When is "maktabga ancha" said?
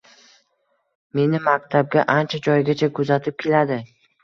1.49-2.41